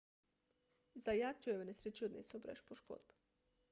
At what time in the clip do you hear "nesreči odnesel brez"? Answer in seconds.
1.69-2.67